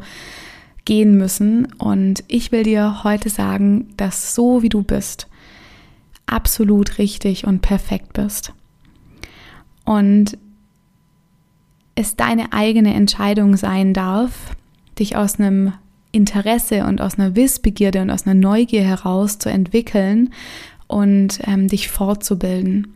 gehen 0.85 1.15
müssen. 1.15 1.67
Und 1.77 2.23
ich 2.27 2.51
will 2.51 2.63
dir 2.63 3.03
heute 3.03 3.29
sagen, 3.29 3.89
dass 3.97 4.33
so 4.33 4.63
wie 4.63 4.69
du 4.69 4.81
bist, 4.81 5.27
absolut 6.25 6.97
richtig 6.97 7.45
und 7.45 7.61
perfekt 7.61 8.13
bist. 8.13 8.53
Und 9.83 10.37
es 11.95 12.15
deine 12.15 12.53
eigene 12.53 12.93
Entscheidung 12.93 13.57
sein 13.57 13.93
darf, 13.93 14.55
dich 14.99 15.15
aus 15.15 15.39
einem 15.39 15.73
Interesse 16.11 16.85
und 16.85 17.01
aus 17.01 17.17
einer 17.17 17.35
Wissbegierde 17.35 18.01
und 18.01 18.09
aus 18.09 18.25
einer 18.25 18.35
Neugier 18.35 18.83
heraus 18.83 19.39
zu 19.39 19.49
entwickeln 19.49 20.29
und 20.87 21.39
ähm, 21.45 21.67
dich 21.67 21.89
fortzubilden. 21.89 22.93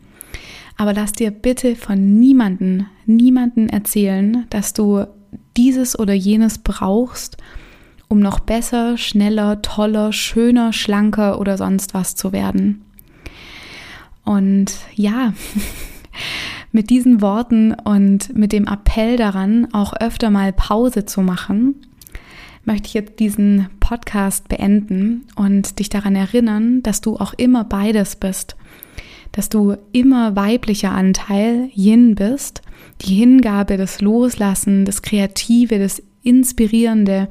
Aber 0.76 0.94
lass 0.94 1.12
dir 1.12 1.30
bitte 1.30 1.76
von 1.76 2.18
niemanden, 2.18 2.86
niemanden 3.04 3.68
erzählen, 3.68 4.46
dass 4.48 4.72
du 4.72 5.04
dieses 5.56 5.98
oder 5.98 6.14
jenes 6.14 6.58
brauchst, 6.58 7.36
um 8.08 8.20
noch 8.20 8.40
besser, 8.40 8.96
schneller, 8.96 9.60
toller, 9.62 10.12
schöner, 10.12 10.72
schlanker 10.72 11.38
oder 11.38 11.58
sonst 11.58 11.92
was 11.92 12.14
zu 12.14 12.32
werden. 12.32 12.82
Und 14.24 14.72
ja, 14.94 15.34
mit 16.72 16.90
diesen 16.90 17.20
Worten 17.20 17.72
und 17.72 18.36
mit 18.36 18.52
dem 18.52 18.66
Appell 18.66 19.16
daran, 19.16 19.68
auch 19.72 19.92
öfter 19.94 20.30
mal 20.30 20.52
Pause 20.52 21.04
zu 21.04 21.20
machen, 21.20 21.74
möchte 22.64 22.88
ich 22.88 22.94
jetzt 22.94 23.18
diesen 23.18 23.68
Podcast 23.80 24.48
beenden 24.48 25.26
und 25.34 25.78
dich 25.78 25.88
daran 25.88 26.14
erinnern, 26.14 26.82
dass 26.82 27.00
du 27.00 27.16
auch 27.16 27.34
immer 27.34 27.64
beides 27.64 28.16
bist. 28.16 28.56
Dass 29.32 29.48
du 29.48 29.76
immer 29.92 30.36
weiblicher 30.36 30.92
Anteil 30.92 31.70
Yin 31.74 32.14
bist, 32.14 32.62
die 33.02 33.14
Hingabe, 33.14 33.76
das 33.76 34.00
Loslassen, 34.00 34.84
das 34.84 35.02
Kreative, 35.02 35.78
das 35.78 36.02
Inspirierende, 36.22 37.28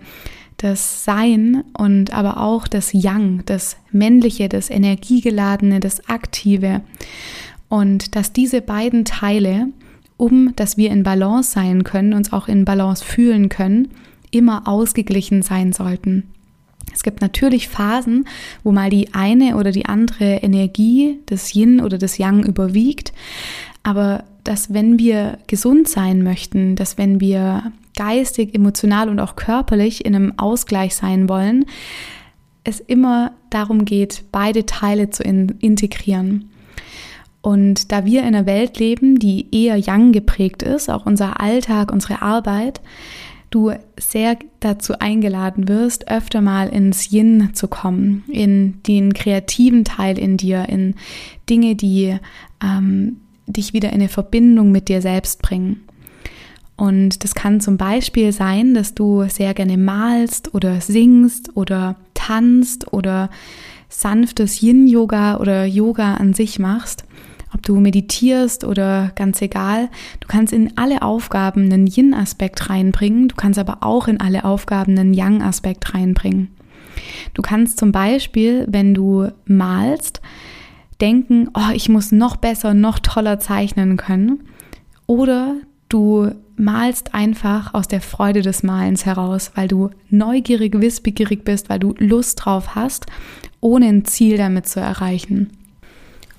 das 0.58 1.06
Sein 1.06 1.64
und 1.78 2.14
aber 2.14 2.42
auch 2.42 2.68
das 2.68 2.92
Yang, 2.94 3.44
das 3.46 3.78
Männliche, 3.92 4.50
das 4.50 4.70
Energiegeladene, 4.70 5.80
das 5.80 6.08
Aktive. 6.10 6.82
Und 7.70 8.16
dass 8.16 8.34
diese 8.34 8.62
beiden 8.62 9.06
Teile, 9.06 9.68
um 10.18 10.54
dass 10.56 10.76
wir 10.76 10.92
in 10.92 11.04
Balance 11.04 11.52
sein 11.52 11.84
können, 11.84 12.14
uns 12.14 12.34
auch 12.34 12.48
in 12.48 12.66
Balance 12.66 13.06
fühlen 13.06 13.48
können, 13.50 13.90
immer 14.32 14.68
ausgeglichen 14.68 15.42
sein 15.42 15.72
sollten. 15.72 16.24
Es 16.94 17.04
gibt 17.04 17.22
natürlich 17.22 17.70
Phasen, 17.70 18.26
wo 18.64 18.72
mal 18.72 18.90
die 18.90 19.14
eine 19.14 19.58
oder 19.58 19.72
die 19.72 19.86
andere 19.86 20.38
Energie 20.38 21.20
des 21.30 21.54
Yin 21.54 21.82
oder 21.82 21.98
des 21.98 22.18
Yang 22.18 22.44
überwiegt, 22.44 23.14
aber 23.84 24.24
dass 24.44 24.74
wenn 24.74 24.98
wir 24.98 25.38
gesund 25.48 25.88
sein 25.88 26.24
möchten, 26.24 26.76
dass 26.76 26.98
wenn 26.98 27.20
wir 27.20 27.72
geistig, 27.96 28.56
emotional 28.56 29.10
und 29.10 29.20
auch 29.20 29.36
körperlich 29.36 30.06
in 30.06 30.16
einem 30.16 30.34
Ausgleich 30.38 30.96
sein 30.96 31.30
wollen, 31.30 31.66
es 32.64 32.80
immer 32.80 33.34
darum 33.50 33.86
geht, 33.86 34.24
beide 34.32 34.66
Teile 34.66 35.10
zu 35.10 35.24
in 35.24 35.56
integrieren. 35.60 36.50
Und 37.42 37.92
da 37.92 38.06
wir 38.06 38.22
in 38.22 38.28
einer 38.28 38.46
Welt 38.46 38.80
leben, 38.80 39.18
die 39.18 39.48
eher 39.52 39.78
Yang 39.78 40.12
geprägt 40.12 40.64
ist, 40.64 40.90
auch 40.90 41.06
unser 41.06 41.40
Alltag, 41.40 41.92
unsere 41.92 42.22
Arbeit, 42.22 42.82
du 43.50 43.72
sehr 43.98 44.38
dazu 44.60 45.00
eingeladen 45.00 45.68
wirst, 45.68 46.10
öfter 46.10 46.42
mal 46.42 46.68
ins 46.68 47.12
Yin 47.12 47.52
zu 47.54 47.68
kommen, 47.68 48.24
in 48.28 48.84
den 48.84 49.14
kreativen 49.14 49.86
Teil 49.86 50.20
in 50.20 50.38
dir, 50.38 50.68
in 50.70 50.96
Dinge, 51.50 51.76
die 51.76 52.18
ähm, 52.62 53.18
dich 53.48 53.74
wieder 53.74 53.90
in 53.90 53.96
eine 53.96 54.10
Verbindung 54.10 54.72
mit 54.72 54.90
dir 54.90 55.02
selbst 55.02 55.42
bringen. 55.42 55.82
Und 56.76 57.24
das 57.24 57.36
kann 57.36 57.60
zum 57.60 57.78
Beispiel 57.78 58.32
sein, 58.32 58.74
dass 58.74 58.94
du 58.94 59.28
sehr 59.28 59.54
gerne 59.54 59.78
malst 59.78 60.54
oder 60.54 60.80
singst 60.80 61.56
oder 61.58 61.96
tanzt 62.14 62.94
oder 62.94 63.30
sanftes 63.90 64.62
Yin-Yoga 64.62 65.38
oder 65.38 65.66
Yoga 65.66 66.16
an 66.16 66.34
sich 66.34 66.60
machst 66.60 67.06
ob 67.54 67.64
du 67.64 67.80
meditierst 67.80 68.64
oder 68.64 69.12
ganz 69.16 69.42
egal, 69.42 69.90
du 70.20 70.28
kannst 70.28 70.54
in 70.54 70.78
alle 70.78 71.02
Aufgaben 71.02 71.64
einen 71.64 71.88
Yin-Aspekt 71.88 72.70
reinbringen, 72.70 73.28
du 73.28 73.36
kannst 73.36 73.60
aber 73.60 73.80
auch 73.82 74.08
in 74.08 74.20
alle 74.20 74.46
Aufgaben 74.46 74.98
einen 74.98 75.14
Yang-Aspekt 75.14 75.94
reinbringen. 75.94 76.50
Du 77.34 77.42
kannst 77.42 77.80
zum 77.80 77.92
Beispiel, 77.92 78.66
wenn 78.70 78.94
du 78.94 79.30
malst, 79.46 80.22
denken, 81.02 81.50
oh, 81.54 81.72
ich 81.74 81.90
muss 81.90 82.12
noch 82.12 82.36
besser, 82.36 82.74
noch 82.74 83.00
toller 83.00 83.40
zeichnen 83.40 83.98
können. 83.98 84.42
Oder 85.08 85.56
du 85.88 86.32
malst 86.58 87.16
einfach 87.16 87.74
aus 87.74 87.88
der 87.88 88.02
Freude 88.02 88.42
des 88.42 88.64
Malens 88.64 89.06
heraus, 89.06 89.52
weil 89.56 89.68
du 89.68 89.92
neugierig, 90.10 90.80
wissbegierig 90.80 91.46
bist, 91.46 91.70
weil 91.70 91.80
du 91.80 91.96
Lust 91.98 92.44
drauf 92.44 92.76
hast, 92.76 93.06
ohne 93.62 93.88
ein 93.88 94.06
Ziel 94.06 94.38
damit 94.38 94.68
zu 94.68 94.82
erreichen. 94.82 95.52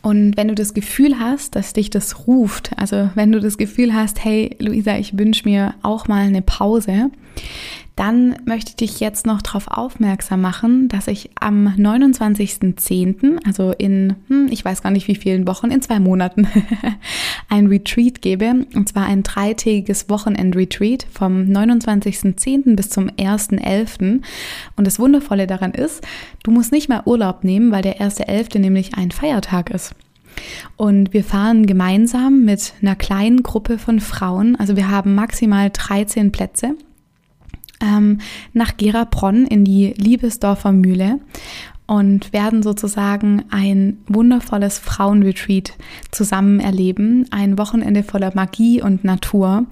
Und 0.03 0.37
wenn 0.37 0.49
du 0.49 0.55
das 0.55 0.73
Gefühl 0.73 1.19
hast, 1.19 1.57
dass 1.57 1.75
dich 1.75 1.91
das 1.91 2.27
ruft, 2.27 2.71
also 2.77 3.11
wenn 3.15 3.33
du 3.33 3.41
das 3.41 3.59
Gefühl 3.59 3.95
hast, 3.95 4.25
hey 4.25 4.57
Luisa, 4.59 4.97
ich 4.97 5.19
wünsche 5.19 5.49
mir 5.49 5.75
auch 5.83 6.09
mal 6.09 6.23
eine 6.27 6.43
Pause, 6.43 7.11
dann 8.01 8.37
möchte 8.47 8.71
ich 8.71 8.77
dich 8.77 9.01
jetzt 9.01 9.27
noch 9.27 9.43
darauf 9.43 9.69
aufmerksam 9.69 10.41
machen, 10.41 10.89
dass 10.89 11.07
ich 11.07 11.29
am 11.39 11.67
29.10., 11.69 13.45
also 13.47 13.73
in, 13.73 14.17
hm, 14.29 14.49
ich 14.51 14.65
weiß 14.65 14.81
gar 14.81 14.91
nicht 14.91 15.07
wie 15.07 15.17
vielen 15.17 15.47
Wochen, 15.47 15.71
in 15.71 15.83
zwei 15.83 16.01
Monaten, 16.01 16.49
ein 17.51 17.67
Retreat 17.67 18.23
gebe. 18.23 18.65
Und 18.75 18.89
zwar 18.89 19.05
ein 19.05 19.23
dreitägiges 19.23 20.09
Wochenend-Retreat 20.09 21.07
vom 21.13 21.43
29.10. 21.43 22.75
bis 22.75 22.89
zum 22.89 23.11
1.11. 23.11 24.23
Und 24.77 24.87
das 24.87 24.99
Wundervolle 24.99 25.47
daran 25.47 25.73
ist, 25.73 26.03
du 26.43 26.53
musst 26.53 26.73
nicht 26.73 26.89
mal 26.89 27.03
Urlaub 27.05 27.45
nehmen, 27.45 27.71
weil 27.71 27.83
der 27.83 28.01
1.11. 28.01 28.61
nämlich 28.61 28.95
ein 28.95 29.11
Feiertag 29.11 29.69
ist. 29.69 29.95
Und 30.79 31.13
wir 31.13 31.23
fahren 31.23 31.67
gemeinsam 31.67 32.47
mit 32.47 32.73
einer 32.81 32.97
kleinen 32.97 33.43
Gruppe 33.43 33.77
von 33.77 34.01
Frauen. 34.01 34.57
Also 34.57 34.75
wir 34.77 34.89
haben 34.89 35.15
maximal 35.15 35.69
13 35.71 36.33
Plätze 36.33 36.77
ähm, 37.81 38.19
nach 38.53 38.77
Gerabronn 38.77 39.47
in 39.47 39.65
die 39.65 39.95
Liebesdorfer 39.97 40.73
Mühle 40.73 41.19
und 41.87 42.33
werden 42.33 42.63
sozusagen 42.63 43.45
ein 43.51 43.99
wundervolles 44.07 44.79
Frauenretreat 44.79 45.73
zusammen 46.13 46.61
erleben. 46.61 47.27
Ein 47.31 47.59
Wochenende 47.59 48.05
voller 48.05 48.31
Magie 48.35 48.81
und 48.81 49.03
Natur 49.03 49.67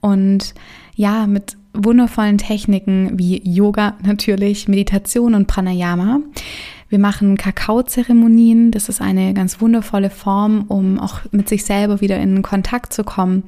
und 0.00 0.54
ja, 0.94 1.26
mit 1.26 1.56
wundervollen 1.74 2.38
Techniken 2.38 3.18
wie 3.18 3.42
Yoga 3.44 3.96
natürlich, 4.02 4.68
Meditation 4.68 5.34
und 5.34 5.46
Pranayama. 5.46 6.20
Wir 6.88 6.98
machen 6.98 7.36
Kakaozeremonien. 7.36 8.70
Das 8.70 8.88
ist 8.88 9.02
eine 9.02 9.34
ganz 9.34 9.60
wundervolle 9.60 10.10
Form, 10.10 10.64
um 10.68 11.00
auch 11.00 11.20
mit 11.32 11.48
sich 11.48 11.64
selber 11.64 12.00
wieder 12.00 12.18
in 12.18 12.42
Kontakt 12.42 12.92
zu 12.92 13.02
kommen. 13.02 13.42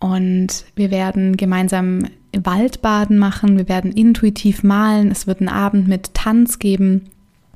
Und 0.00 0.64
wir 0.74 0.90
werden 0.90 1.36
gemeinsam 1.36 2.06
Waldbaden 2.36 3.18
machen, 3.18 3.58
wir 3.58 3.68
werden 3.68 3.92
intuitiv 3.92 4.62
malen, 4.62 5.10
es 5.10 5.26
wird 5.26 5.40
einen 5.40 5.48
Abend 5.48 5.88
mit 5.88 6.14
Tanz 6.14 6.58
geben, 6.58 7.06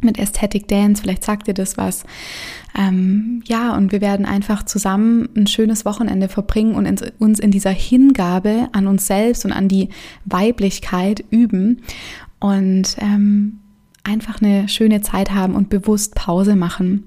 mit 0.01 0.19
Aesthetic 0.19 0.69
Dance, 0.69 1.03
vielleicht 1.03 1.25
sagt 1.25 1.49
ihr 1.49 1.55
das 1.55 1.77
was. 1.77 2.05
Ähm, 2.77 3.43
ja, 3.47 3.75
und 3.75 3.93
wir 3.93 4.01
werden 4.01 4.27
einfach 4.27 4.65
zusammen 4.65 5.29
ein 5.37 5.47
schönes 5.47 5.85
Wochenende 5.85 6.29
verbringen 6.29 6.75
und 6.75 7.13
uns 7.19 7.41
in 7.41 7.51
dieser 7.51 7.71
Hingabe 7.71 8.69
an 8.73 8.87
uns 8.87 9.07
selbst 9.07 9.45
und 9.45 9.53
an 9.53 9.69
die 9.69 9.89
Weiblichkeit 10.25 11.25
üben 11.31 11.83
und 12.41 12.97
ähm, 12.99 13.61
einfach 14.03 14.43
eine 14.43 14.69
schöne 14.69 15.01
Zeit 15.01 15.31
haben 15.31 15.55
und 15.55 15.71
bewusst 15.71 16.15
Pause 16.15 16.57
machen. 16.57 17.05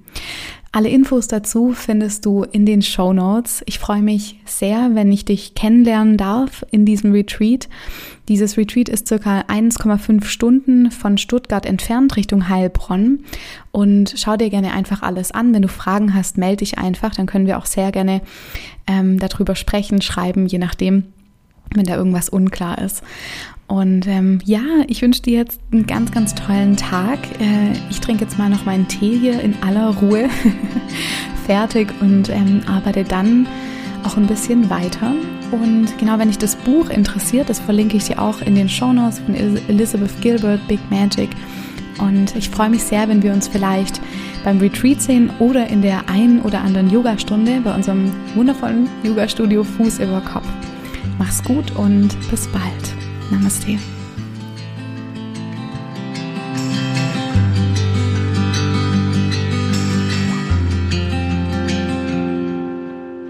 Alle 0.77 0.89
Infos 0.89 1.27
dazu 1.27 1.74
findest 1.74 2.24
du 2.27 2.43
in 2.43 2.67
den 2.67 2.84
Show 2.84 3.12
Notes. 3.12 3.63
Ich 3.65 3.79
freue 3.79 4.03
mich 4.03 4.39
sehr, 4.46 4.91
wenn 4.93 5.12
ich 5.12 5.25
dich 5.25 5.55
kennenlernen 5.55 6.17
darf 6.17 6.63
in 6.69 6.86
diesem 6.86 7.13
Retreat. 7.13 7.67
Dieses 8.27 8.57
Retreat 8.57 8.88
ist 8.88 9.07
circa 9.07 9.39
1,5 9.48 10.25
Stunden 10.25 10.91
von 10.91 11.17
Stuttgart 11.17 11.65
entfernt 11.65 12.15
Richtung 12.15 12.48
Heilbronn. 12.48 13.24
Und 13.72 14.13
schau 14.17 14.38
dir 14.38 14.51
gerne 14.51 14.72
einfach 14.72 15.01
alles 15.01 15.31
an. 15.31 15.51
Wenn 15.51 15.63
du 15.63 15.67
Fragen 15.67 16.13
hast, 16.13 16.38
melde 16.38 16.57
dich 16.57 16.77
einfach. 16.77 17.15
Dann 17.15 17.25
können 17.25 17.48
wir 17.48 17.57
auch 17.57 17.65
sehr 17.65 17.91
gerne 17.91 18.22
ähm, 18.86 19.17
darüber 19.17 19.55
sprechen, 19.55 20.03
schreiben, 20.03 20.46
je 20.46 20.60
nachdem, 20.60 21.05
wenn 21.74 21.86
da 21.86 21.96
irgendwas 21.96 22.29
unklar 22.29 22.77
ist. 22.77 23.01
Und 23.67 24.07
ähm, 24.07 24.39
ja, 24.45 24.62
ich 24.88 25.01
wünsche 25.01 25.21
dir 25.21 25.39
jetzt 25.39 25.59
einen 25.71 25.86
ganz, 25.86 26.12
ganz 26.12 26.33
tollen 26.33 26.77
Tag. 26.77 27.19
Äh, 27.41 27.74
ich 27.89 28.00
trinke 28.00 28.24
jetzt 28.24 28.38
mal 28.38 28.50
noch 28.50 28.65
meinen 28.65 28.88
Tee 28.88 29.17
hier 29.17 29.41
in 29.41 29.55
aller 29.62 29.89
Ruhe 29.97 30.29
fertig 31.46 31.94
und 32.00 32.29
ähm, 32.29 32.61
arbeite 32.65 33.03
dann 33.03 33.46
auch 34.05 34.15
ein 34.15 34.27
bisschen 34.27 34.70
weiter. 34.70 35.13
Und 35.51 35.98
genau, 35.98 36.18
wenn 36.18 36.29
dich 36.29 36.37
das 36.37 36.55
Buch 36.55 36.89
interessiert, 36.89 37.50
das 37.50 37.59
verlinke 37.59 37.98
ich 37.98 38.05
dir 38.05 38.22
auch 38.22 38.42
in 38.42 38.55
den 38.55 38.70
Show 38.70 38.94
Notes 38.94 39.20
von 39.20 39.35
Elizabeth 39.35 40.22
Gilbert, 40.22 40.65
Big 40.68 40.79
Magic. 40.89 41.29
Und 42.00 42.35
ich 42.35 42.50
freue 42.50 42.70
mich 42.70 42.83
sehr, 42.83 43.09
wenn 43.09 43.24
wir 43.24 43.33
uns 43.33 43.48
vielleicht 43.48 44.00
beim 44.44 44.59
Retreat 44.59 45.01
sehen 45.01 45.29
oder 45.39 45.68
in 45.68 45.81
der 45.81 46.09
einen 46.09 46.42
oder 46.42 46.61
anderen 46.61 46.89
Yogastunde 46.89 47.59
bei 47.63 47.74
unserem 47.74 48.11
wundervollen 48.35 48.87
Yoga-Studio 49.03 49.63
Fuß 49.63 50.00
über 50.00 50.22
Kopf. 50.22 50.48
Mach's 51.18 51.44
gut 51.44 51.75
und 51.75 52.09
bis 52.29 52.48
bald. 52.48 52.97
Namaste. 53.31 53.97